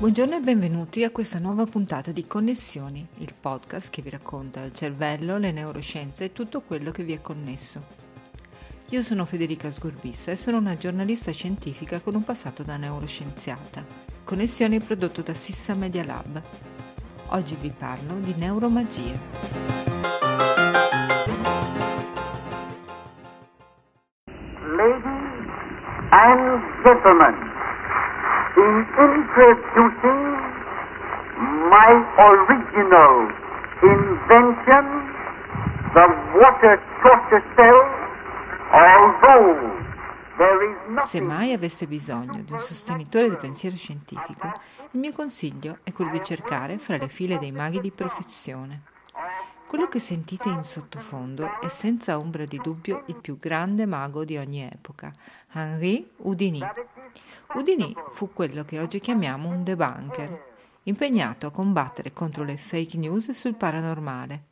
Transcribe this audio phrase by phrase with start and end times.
[0.00, 4.72] Buongiorno e benvenuti a questa nuova puntata di Connessioni, il podcast che vi racconta il
[4.72, 7.84] cervello, le neuroscienze e tutto quello che vi è connesso.
[8.88, 13.84] Io sono Federica Sgorbissa e sono una giornalista scientifica con un passato da neuroscienziata.
[14.24, 16.42] Connessioni è prodotto da Sissa Media Lab.
[17.32, 19.18] Oggi vi parlo di neuromagia.
[24.78, 25.04] Ladies
[26.10, 27.49] and gentlemen,
[28.60, 28.76] in
[29.08, 30.20] introducing
[31.72, 31.92] my
[32.28, 33.14] original
[33.82, 34.84] invention,
[35.94, 37.80] the water torture cell,
[38.72, 39.78] although
[41.02, 44.46] Se mai aveste bisogno di un sostenitore del pensiero scientifico,
[44.92, 48.82] il mio consiglio è quello di cercare fra le file dei maghi di professione.
[49.70, 54.36] Quello che sentite in sottofondo è senza ombra di dubbio il più grande mago di
[54.36, 55.12] ogni epoca,
[55.52, 56.60] Henri Houdini.
[57.54, 60.46] Houdini fu quello che oggi chiamiamo un debunker,
[60.82, 64.46] impegnato a combattere contro le fake news sul paranormale.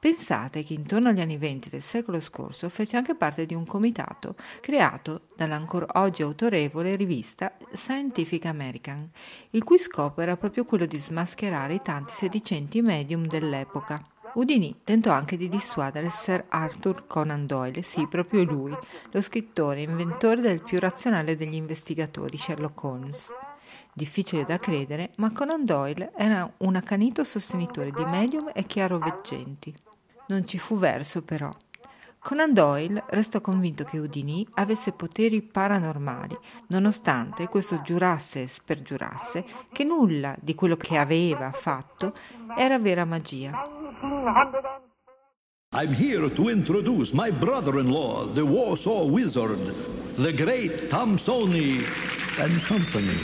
[0.00, 4.34] Pensate che intorno agli anni venti del secolo scorso fece anche parte di un comitato
[4.60, 9.08] creato dall'ancora oggi autorevole rivista Scientific American,
[9.50, 14.09] il cui scopo era proprio quello di smascherare i tanti sedicenti medium dell'epoca.
[14.34, 18.76] Houdini tentò anche di dissuadere Sir Arthur Conan Doyle, sì, proprio lui,
[19.10, 23.28] lo scrittore inventore del più razionale degli investigatori, Sherlock Holmes.
[23.92, 29.74] Difficile da credere, ma Conan Doyle era un accanito sostenitore di medium e chiaroveggenti.
[30.28, 31.50] Non ci fu verso, però.
[32.20, 36.36] Conan Doyle restò convinto che Houdini avesse poteri paranormali,
[36.68, 42.12] nonostante questo giurasse e spergiurasse che nulla di quello che aveva fatto
[42.56, 43.79] era vera magia.
[44.02, 44.64] 1900
[45.72, 49.58] I'm here to introduce my brother-in-law, the Warsaw Wizard,
[50.16, 51.84] the great Thompsoni
[52.38, 53.20] and Company.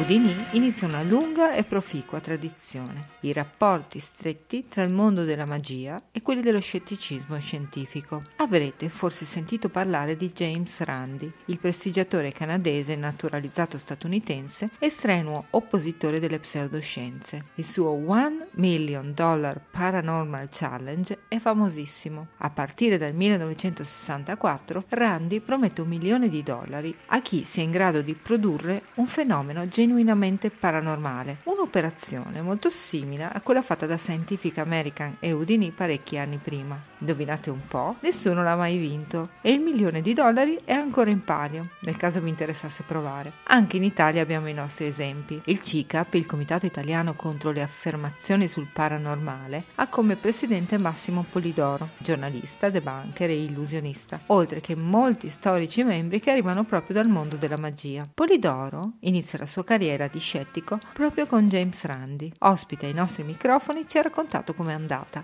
[0.00, 6.02] Houdini inizia una lunga e proficua tradizione, i rapporti stretti tra il mondo della magia
[6.10, 8.22] e quelli dello scetticismo scientifico.
[8.36, 16.18] Avrete forse sentito parlare di James Randi, il prestigiatore canadese naturalizzato statunitense e strenuo oppositore
[16.18, 17.50] delle pseudoscienze.
[17.56, 22.28] Il suo One Million Dollar Paranormal Challenge è famosissimo.
[22.38, 28.00] A partire dal 1964 Randi promette un milione di dollari a chi sia in grado
[28.00, 35.16] di produrre un fenomeno genuinamente paranormale, un'operazione molto simile a quella fatta da Scientific American
[35.18, 36.80] e Houdini parecchi anni prima.
[36.98, 41.24] Indovinate un po', nessuno l'ha mai vinto e il milione di dollari è ancora in
[41.24, 43.32] palio, nel caso vi interessasse provare.
[43.44, 45.40] Anche in Italia abbiamo i nostri esempi.
[45.46, 51.88] Il CICAP, il Comitato Italiano contro le affermazioni sul paranormale, ha come presidente Massimo Polidoro,
[51.98, 57.58] giornalista, debunker e illusionista, oltre che molti storici membri che arrivano proprio dal mondo della
[57.58, 58.08] magia.
[58.12, 62.30] Polidoro inizia la sua carriera di scettico proprio con James Randi.
[62.40, 65.22] Ospite ai nostri microfoni ci ha raccontato com'è andata.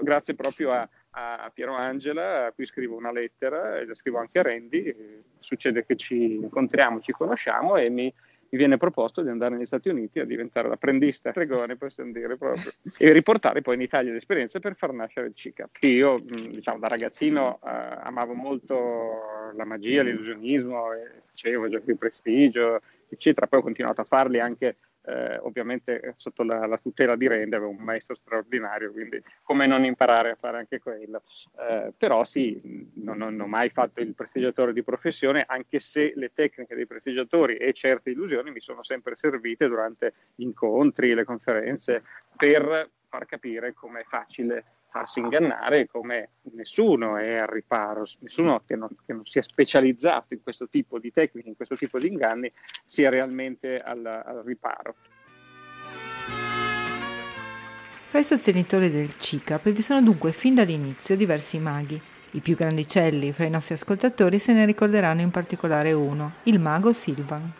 [0.00, 4.38] grazie proprio a, a Piero Angela, a cui scrivo una lettera e la scrivo anche
[4.38, 4.94] a Randy.
[5.40, 9.88] Succede che ci incontriamo, ci conosciamo e mi, mi viene proposto di andare negli Stati
[9.88, 14.76] Uniti a diventare l'apprendista stregone, possiamo dire proprio, e riportare poi in Italia l'esperienza per
[14.76, 15.82] far nascere il CICAP.
[15.82, 17.68] Io, diciamo, da ragazzino eh,
[18.02, 23.46] amavo molto la magia, l'illusionismo, e facevo giochi di prestigio, eccetera.
[23.46, 27.70] Poi ho continuato a farli anche eh, ovviamente sotto la, la tutela di Rende avevo
[27.70, 31.22] un maestro straordinario, quindi come non imparare a fare anche quello.
[31.58, 36.32] Eh, però sì, non, non ho mai fatto il prestigiatore di professione, anche se le
[36.34, 42.02] tecniche dei prestigiatori e certe illusioni mi sono sempre servite durante gli incontri, le conferenze,
[42.36, 48.88] per far capire com'è facile farsi ingannare come nessuno è al riparo, nessuno che non,
[49.06, 52.52] che non sia specializzato in questo tipo di tecniche, in questo tipo di inganni,
[52.84, 54.94] sia realmente al, al riparo.
[58.06, 62.00] Fra i sostenitori del CICAP vi sono dunque fin dall'inizio diversi maghi.
[62.32, 66.92] I più grandicelli fra i nostri ascoltatori se ne ricorderanno in particolare uno, il mago
[66.92, 67.59] Silvan.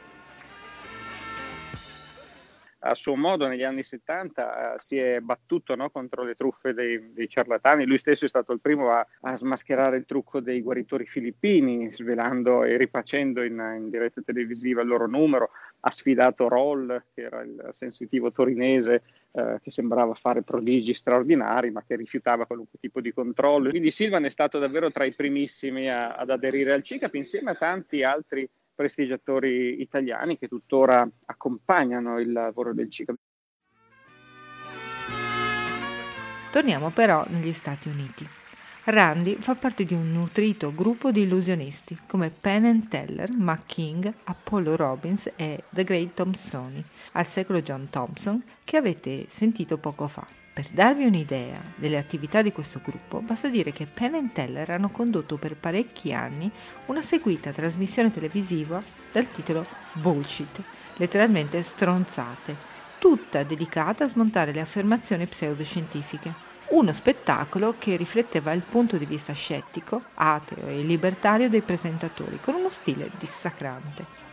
[2.80, 7.12] A suo modo negli anni 70 eh, si è battuto no, contro le truffe dei,
[7.12, 7.84] dei, ciarlatani.
[7.84, 12.64] Lui stesso è stato il primo a, a, smascherare il trucco dei guaritori filippini, svelando
[12.64, 15.50] e ripacendo in, in diretta televisiva il loro numero.
[15.80, 21.82] Ha sfidato Roll, che era il sensitivo torinese, eh, che sembrava fare prodigi straordinari, ma
[21.86, 23.68] che rifiutava qualunque tipo di controllo.
[23.68, 27.54] Quindi Silvan è stato davvero tra i primissimi a, ad aderire al CICAP, insieme a
[27.54, 28.48] tanti altri
[28.80, 33.16] prestigiatori italiani che tuttora accompagnano il lavoro del CICAP.
[36.50, 38.26] Torniamo però negli Stati Uniti.
[38.84, 44.76] Randy fa parte di un nutrito gruppo di illusionisti come Penn Teller, Mac King, Apollo
[44.76, 46.82] Robbins e The Great Thompsoni,
[47.12, 50.39] al secolo John Thompson, che avete sentito poco fa.
[50.52, 54.90] Per darvi un'idea delle attività di questo gruppo, basta dire che Penn and Teller hanno
[54.90, 56.50] condotto per parecchi anni
[56.86, 58.82] una seguita trasmissione televisiva
[59.12, 59.64] dal titolo
[59.94, 60.62] Bullshit,
[60.96, 62.56] letteralmente stronzate,
[62.98, 69.32] tutta dedicata a smontare le affermazioni pseudoscientifiche uno spettacolo che rifletteva il punto di vista
[69.32, 74.29] scettico, ateo e libertario dei presentatori, con uno stile dissacrante.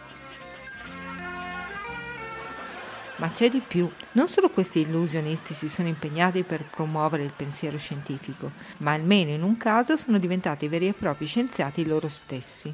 [3.18, 3.90] Ma c'è di più.
[4.14, 9.42] Non solo questi illusionisti si sono impegnati per promuovere il pensiero scientifico, ma almeno in
[9.42, 12.74] un caso sono diventati veri e propri scienziati loro stessi.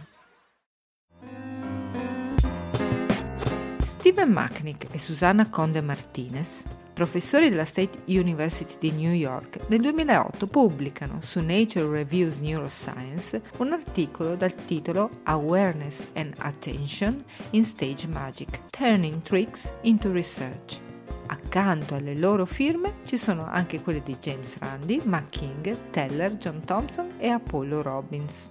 [3.86, 6.63] Steven Macknick e Susanna Conde Martinez
[6.94, 13.74] professori della State University di New York, nel 2008 pubblicano su Nature Reviews Neuroscience un
[13.74, 20.80] articolo dal titolo Awareness and Attention in Stage Magic, Turning Tricks into Research.
[21.28, 26.63] Accanto alle loro firme ci sono anche quelle di James Randi, Mac King, Teller, John
[26.63, 28.50] Thompson e Apollo Robbins.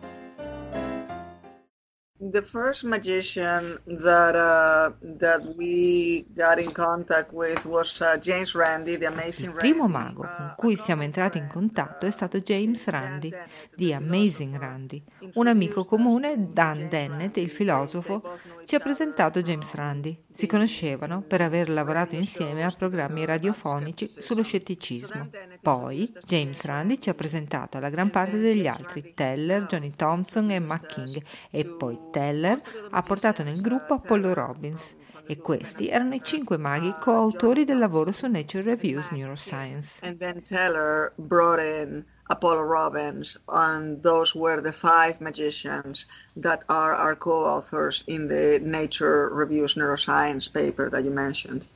[2.30, 8.96] The first magician that uh, that we got in contact with was uh, James Randi,
[8.96, 13.32] the Amazing Il primo mago con cui siamo entrati in contatto è stato James Randi
[13.74, 15.02] di Amazing Randi.
[15.34, 20.16] Un amico comune, Dan Dennett, il filosofo, ci ha presentato James Randi.
[20.32, 25.28] Si conoscevano per aver lavorato insieme a programmi radiofonici sullo scetticismo.
[25.62, 30.58] Poi James Randi ci ha presentato alla gran parte degli altri, Teller, Johnny Thompson e
[30.58, 31.22] McKing,
[31.52, 32.60] e poi Teller
[32.90, 34.96] ha portato nel gruppo Apollo Robbins.
[35.24, 40.04] E questi erano i cinque maghi coautori del lavoro su Nature Reviews Neuroscience.
[40.04, 46.92] And then Teller brought in Apollo Robbins, and those were the five magicians that are
[46.92, 51.68] our co authors in the Nature Reviews Neuroscience paper that you mentioned.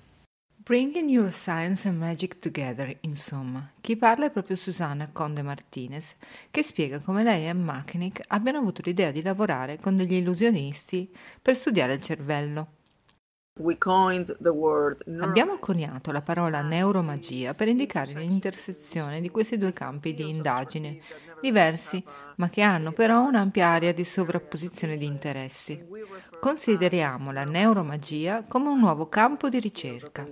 [0.69, 3.71] Bringing Neuroscience and Magic Together, insomma.
[3.81, 6.17] Chi parla è proprio Susanna Conde Martinez,
[6.51, 11.09] che spiega come lei e Machnik abbiano avuto l'idea di lavorare con degli illusionisti
[11.41, 12.75] per studiare il cervello.
[15.20, 20.99] Abbiamo coniato la parola neuromagia per indicare l'intersezione di questi due campi di indagine,
[21.41, 22.05] diversi,
[22.37, 25.82] ma che hanno però un'ampia area di sovrapposizione di interessi.
[26.38, 30.29] Consideriamo la neuromagia come un nuovo campo di ricerca.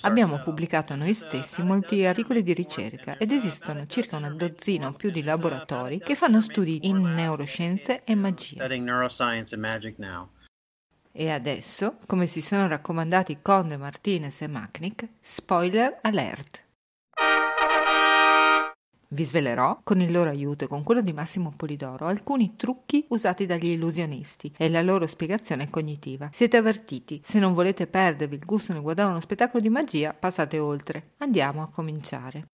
[0.00, 5.10] Abbiamo pubblicato noi stessi molti articoli di ricerca ed esistono circa una dozzina o più
[5.10, 8.66] di laboratori che fanno studi in neuroscienze e magia.
[11.18, 16.62] E adesso, come si sono raccomandati Conde, Martinez e Machnik, spoiler alert.
[19.08, 23.46] Vi svelerò, con il loro aiuto e con quello di Massimo Polidoro, alcuni trucchi usati
[23.46, 26.28] dagli illusionisti e la loro spiegazione cognitiva.
[26.30, 30.58] Siete avvertiti, se non volete perdervi il gusto nel guardare uno spettacolo di magia, passate
[30.58, 31.12] oltre.
[31.16, 32.48] Andiamo a cominciare.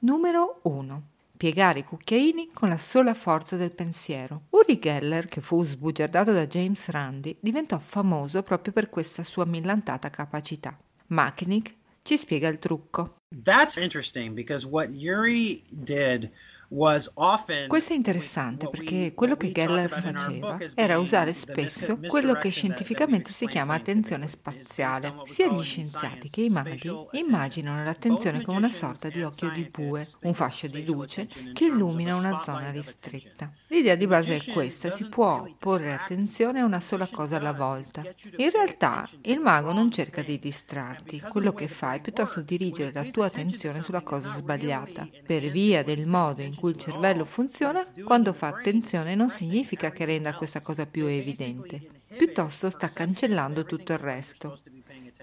[0.00, 4.44] Numero 1 piegare i cucchiaini con la sola forza del pensiero.
[4.50, 10.10] Uri Geller, che fu sbugiardato da James Randi, diventò famoso proprio per questa sua millantata
[10.10, 10.76] capacità.
[11.08, 13.16] Machnik ci spiega il trucco.
[13.42, 16.30] That's interesting because what Yuri did
[16.68, 23.46] questo è interessante perché quello che Geller faceva era usare spesso quello che scientificamente si
[23.46, 25.14] chiama attenzione spaziale.
[25.24, 30.06] Sia gli scienziati che i maghi immaginano l'attenzione come una sorta di occhio di bue,
[30.22, 33.52] un fascio di luce che illumina una zona ristretta.
[33.68, 38.02] L'idea di base è questa, si può porre attenzione a una sola cosa alla volta.
[38.36, 43.04] In realtà il mago non cerca di distrarti, quello che fa è piuttosto dirigere la
[43.04, 48.32] tua attenzione sulla cosa sbagliata, per via del modo in cui il cervello funziona, quando
[48.32, 51.84] fa attenzione non significa che renda questa cosa più evidente,
[52.16, 54.58] piuttosto sta cancellando tutto il resto.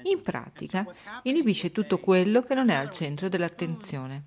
[0.04, 0.86] In pratica,
[1.24, 4.26] inibisce tutto quello che non è al centro dell'attenzione.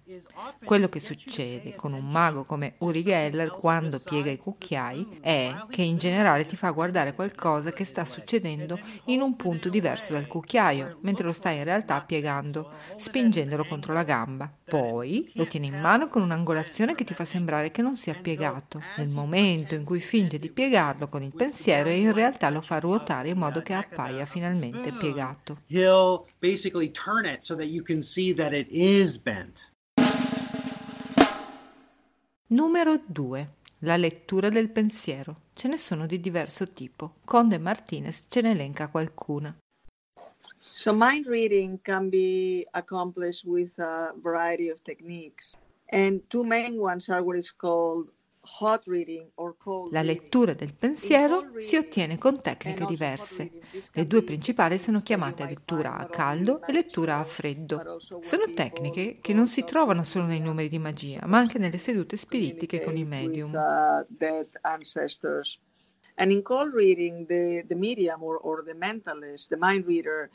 [0.64, 5.83] Quello che succede con un mago come Uri Geller quando piega i cucchiai è che
[5.83, 10.99] in generale ti fa guardare qualcosa che sta succedendo in un punto diverso dal cucchiaio,
[11.02, 14.50] mentre lo stai in realtà piegando, spingendolo contro la gamba.
[14.64, 18.83] Poi lo tieni in mano con un'angolazione che ti fa sembrare che non sia piegato.
[18.97, 23.28] Nel momento in cui finge di piegarlo con il pensiero in realtà lo fa ruotare
[23.28, 28.32] in modo che appaia finalmente piegato he'll basically turn it so that you can see
[28.35, 29.70] that it is bent.
[32.49, 33.54] Numero 2.
[33.80, 35.42] La lettura del pensiero.
[35.52, 37.16] Ce ne sono di diverso tipo.
[37.25, 39.54] Conde Martinez ce ne elenca qualcuna.
[40.58, 45.56] So mind reading can be accomplished with a variety of techniques.
[45.92, 48.08] And two main ones are what is called
[49.91, 53.50] la lettura del pensiero si ottiene con tecniche diverse.
[53.93, 57.99] Le due principali sono chiamate lettura a caldo e lettura a freddo.
[58.21, 62.17] Sono tecniche che non si trovano solo nei numeri di magia, ma anche nelle sedute
[62.17, 63.53] spiritiche con i medium.
[66.19, 70.31] And in cold reading, the, the medium or, or the mentalist, the mind reader,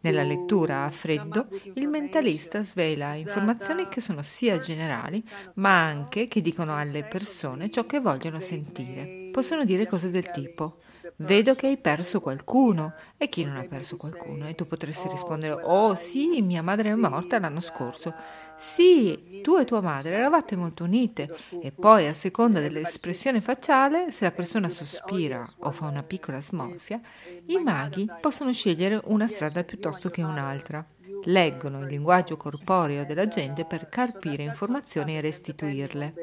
[0.00, 5.22] nella lettura a freddo, il mentalista svela informazioni che sono sia generali,
[5.54, 9.28] ma anche che dicono alle persone ciò che vogliono sentire.
[9.30, 10.78] Possono dire cose del tipo
[11.16, 14.46] vedo che hai perso qualcuno e chi non ha perso qualcuno?
[14.46, 18.14] E tu potresti rispondere, oh sì, mia madre è morta l'anno scorso.
[18.56, 24.24] Sì, tu e tua madre eravate molto unite e poi a seconda dell'espressione facciale, se
[24.24, 27.00] la persona sospira o fa una piccola smorfia,
[27.46, 30.86] i maghi possono scegliere una strada piuttosto che un'altra.
[31.22, 36.18] Leggono il linguaggio corporeo della gente per carpire informazioni e restituirle.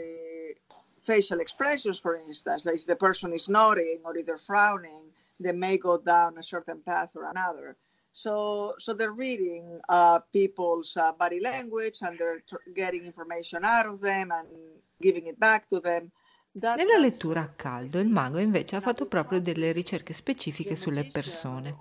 [1.04, 5.04] Facial expressions, for instance, if the person is nodding or if they're frowning,
[5.40, 7.76] they may go down a certain path or another.
[8.14, 13.86] So, so they're reading uh, people's uh, body language and they're tr- getting information out
[13.86, 14.48] of them and
[15.02, 16.12] giving it back to them.
[16.54, 21.78] Nella lettura a caldo il mago invece ha fatto proprio delle ricerche specifiche sulle persone.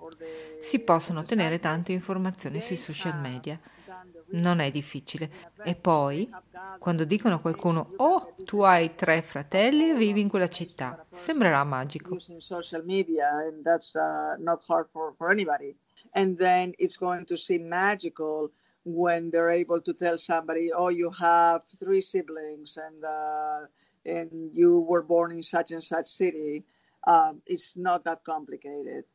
[0.61, 3.59] Si possono ottenere tante informazioni sui social media
[4.31, 5.29] non è difficile.
[5.63, 6.29] E poi,
[6.79, 11.63] quando dicono a qualcuno, oh, tu hai tre fratelli e vivi in quella città, sembrerà
[11.63, 12.17] magico.
[16.13, 18.51] And then it's going to seem magical
[18.83, 23.65] when they're able to tell somebody, oh, you have three siblings and, uh,
[24.05, 26.65] and you were born in such and such city.
[27.07, 29.05] Um, it's not that complicated.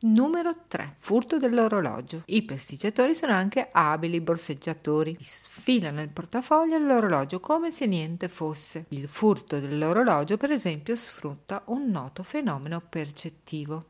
[0.00, 0.94] Numero 3.
[0.98, 2.22] Furto dell'orologio.
[2.26, 5.16] I prestigiatori sono anche abili borseggiatori.
[5.18, 8.84] Sfilano il portafoglio e l'orologio come se niente fosse.
[8.90, 13.86] Il furto dell'orologio, per esempio, sfrutta un noto fenomeno percettivo.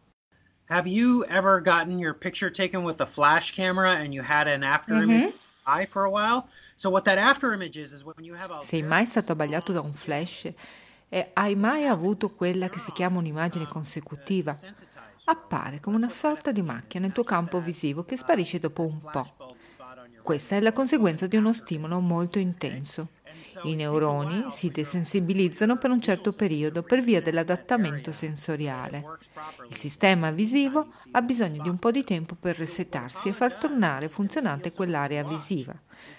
[0.68, 4.62] Have you ever gotten your picture taken with a flash camera and you had an
[4.62, 5.34] after image?
[5.66, 5.90] Mm-hmm.
[5.90, 6.48] For a while.
[6.76, 9.72] So what that after image is, is when you have a Sei mai stato abbagliato
[9.72, 10.50] da un flash?
[11.10, 14.56] E hai mai avuto quella che si chiama un'immagine consecutiva?
[15.30, 19.56] Appare come una sorta di macchia nel tuo campo visivo che sparisce dopo un po'.
[20.22, 23.08] Questa è la conseguenza di uno stimolo molto intenso.
[23.64, 29.04] I neuroni si desensibilizzano per un certo periodo per via dell'adattamento sensoriale.
[29.68, 34.08] Il sistema visivo ha bisogno di un po' di tempo per resettarsi e far tornare
[34.08, 35.74] funzionante quell'area visiva.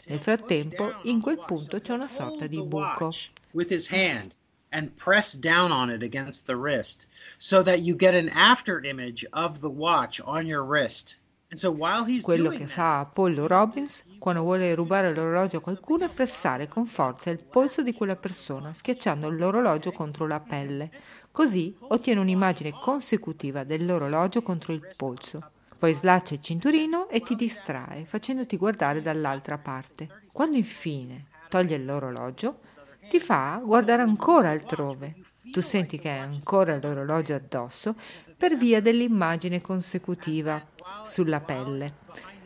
[0.07, 3.11] Nel frattempo, in quel punto c'è una sorta di buco.
[3.51, 4.37] With his hand
[4.71, 7.07] and press down on it against the wrist
[7.37, 11.17] so that you get an after image of the watch on your wrist.
[11.51, 11.75] So
[12.21, 17.31] Quello che fa Apollo Robbins quando vuole rubare l'orologio a qualcuno è pressare con forza
[17.31, 20.91] il polso di quella persona, schiacciando l'orologio contro la pelle.
[21.31, 25.51] Così ottiene un'immagine consecutiva dell'orologio contro il polso.
[25.79, 30.25] Poi slaccia il cinturino e ti distrae, facendoti guardare dall'altra parte.
[30.31, 32.59] Quando infine toglie l'orologio,
[33.07, 35.15] ti fa guardare ancora altrove.
[35.51, 37.95] Tu senti che hai ancora l'orologio addosso
[38.37, 40.63] per via dell'immagine consecutiva
[41.05, 41.93] sulla pelle.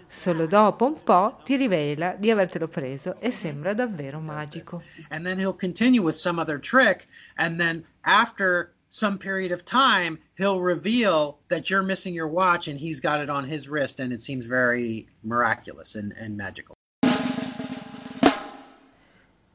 [0.08, 4.84] Solo dopo un po' ti rivela di avertelo preso e sembra davvero magico.
[5.10, 7.08] And then he'll continue with some other trick
[7.38, 12.80] and then after some period of time he'll reveal that you're missing your watch and
[12.80, 16.76] he's got it on his wrist and it seems very miraculous and, and magical.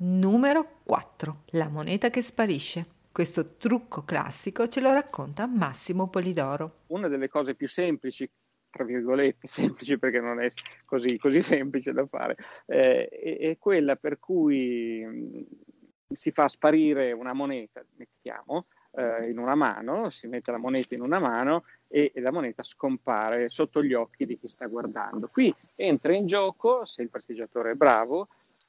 [0.01, 1.43] Numero 4.
[1.53, 2.87] La moneta che sparisce.
[3.11, 6.83] Questo trucco classico ce lo racconta Massimo Polidoro.
[6.89, 8.31] Una delle cose più semplici,
[8.71, 10.47] tra virgolette, semplici perché non è
[10.85, 12.37] così, così semplice da fare,
[12.67, 19.39] eh, è, è, quella per cui mh, si fa sparire una moneta, mettiamo, eh, in
[19.39, 23.83] una mano, si mette la moneta in una mano e, e la moneta scompare sotto
[23.83, 25.27] gli occhi di chi sta guardando.
[25.27, 28.29] Qui entra in gioco, se il prestigiatore è bravo,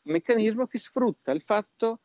[0.09, 2.01] meccanismo che sfrutta il fatto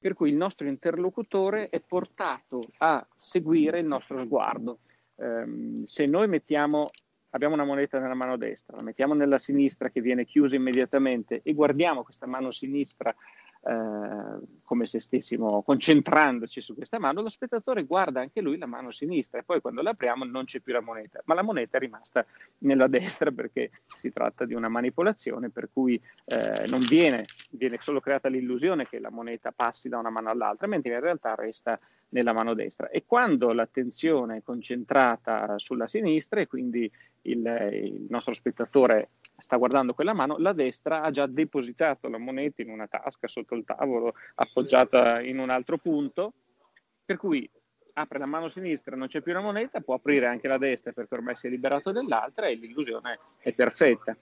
[0.00, 4.78] per cui il nostro interlocutore è portato a seguire il nostro sguardo.
[5.16, 6.88] Um, se noi mettiamo,
[7.30, 11.52] abbiamo una moneta nella mano destra, la mettiamo nella sinistra che viene chiusa immediatamente e
[11.52, 13.14] guardiamo questa mano sinistra
[13.62, 18.90] eh, come se stessimo concentrandoci su questa mano, lo spettatore guarda anche lui la mano
[18.90, 22.24] sinistra e poi quando l'apriamo non c'è più la moneta, ma la moneta è rimasta
[22.58, 28.00] nella destra perché si tratta di una manipolazione per cui eh, non viene, viene solo
[28.00, 31.78] creata l'illusione che la moneta passi da una mano all'altra, mentre in realtà resta
[32.10, 32.88] nella mano destra.
[32.88, 36.90] E quando l'attenzione è concentrata sulla sinistra e quindi
[37.22, 39.10] il, il nostro spettatore
[39.40, 43.54] sta guardando quella mano, la destra ha già depositato la moneta in una tasca sotto
[43.54, 46.32] il tavolo, appoggiata in un altro punto,
[47.04, 47.48] per cui
[47.94, 51.14] apre la mano sinistra, non c'è più la moneta, può aprire anche la destra perché
[51.14, 54.16] ormai si è liberato dell'altra e l'illusione è perfetta.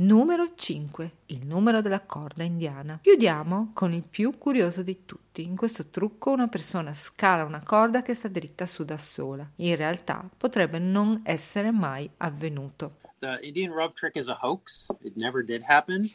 [0.00, 1.10] Numero 5.
[1.26, 3.00] Il numero della corda indiana.
[3.02, 5.42] Chiudiamo con il più curioso di tutti.
[5.42, 9.50] In questo trucco una persona scala una corda che sta dritta su da sola.
[9.56, 12.98] In realtà potrebbe non essere mai avvenuto.
[13.18, 14.86] The Indian rope trick is a hoax.
[15.02, 16.08] It never did happen,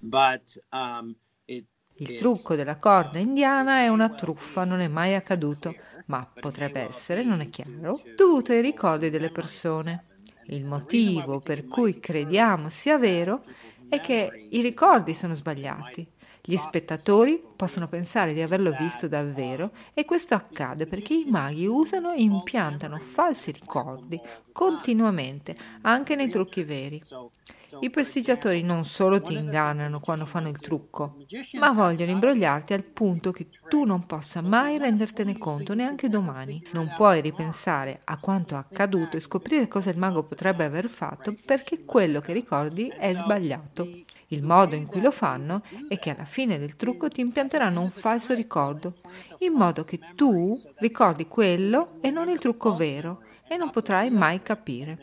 [0.00, 1.66] but um, it
[1.98, 5.72] il trucco della corda indiana è una truffa, non è mai accaduto,
[6.06, 10.06] ma potrebbe essere, non è chiaro, dovuto ai ricordi delle persone.
[10.52, 13.44] Il motivo per cui crediamo sia vero
[13.88, 16.04] è che i ricordi sono sbagliati.
[16.42, 22.10] Gli spettatori possono pensare di averlo visto davvero e questo accade perché i maghi usano
[22.10, 27.00] e impiantano falsi ricordi continuamente, anche nei trucchi veri.
[27.78, 31.16] I prestigiatori non solo ti ingannano quando fanno il trucco,
[31.58, 36.60] ma vogliono imbrogliarti al punto che tu non possa mai rendertene conto neanche domani.
[36.72, 41.84] Non puoi ripensare a quanto accaduto e scoprire cosa il mago potrebbe aver fatto perché
[41.84, 43.88] quello che ricordi è sbagliato.
[44.28, 47.90] Il modo in cui lo fanno è che alla fine del trucco ti impianteranno un
[47.90, 48.98] falso ricordo,
[49.38, 54.42] in modo che tu ricordi quello e non il trucco vero e non potrai mai
[54.42, 54.96] capire.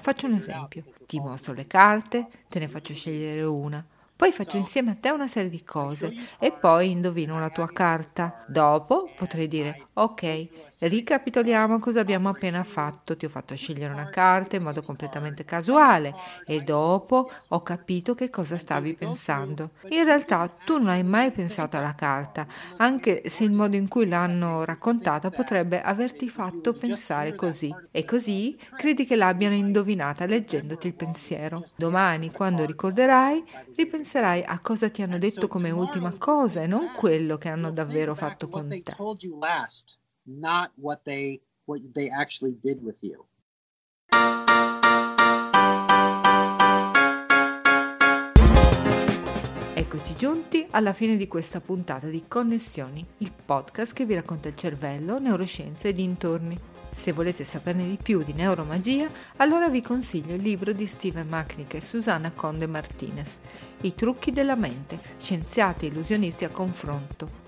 [0.00, 0.84] Faccio un esempio.
[1.04, 3.84] Ti mostro le carte, te ne faccio scegliere una.
[4.14, 8.44] Poi faccio insieme a te una serie di cose e poi indovino la tua carta.
[8.46, 10.48] Dopo potrei dire, ok,
[10.80, 13.16] Ricapitoliamo cosa abbiamo appena fatto.
[13.16, 16.14] Ti ho fatto scegliere una carta in modo completamente casuale
[16.46, 19.70] e dopo ho capito che cosa stavi pensando.
[19.88, 24.06] In realtà tu non hai mai pensato alla carta, anche se il modo in cui
[24.06, 27.74] l'hanno raccontata potrebbe averti fatto pensare così.
[27.90, 31.64] E così credi che l'abbiano indovinata leggendoti il pensiero.
[31.74, 37.36] Domani, quando ricorderai, ripenserai a cosa ti hanno detto come ultima cosa e non quello
[37.36, 39.02] che hanno davvero fatto con te.
[40.28, 43.26] Not what they what they actually did with you.
[49.74, 54.56] Eccoci giunti alla fine di questa puntata di Connessioni, il podcast che vi racconta il
[54.56, 56.58] cervello, neuroscienze e dintorni.
[56.90, 61.74] Se volete saperne di più di neuromagia, allora vi consiglio il libro di Steven Machnick
[61.74, 63.38] e Susanna Conde Martinez,
[63.82, 67.46] I trucchi della mente, scienziati e illusionisti a confronto,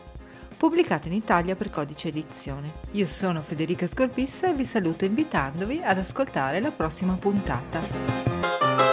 [0.61, 2.73] pubblicato in Italia per codice edizione.
[2.91, 8.90] Io sono Federica Scorpissa e vi saluto invitandovi ad ascoltare la prossima puntata.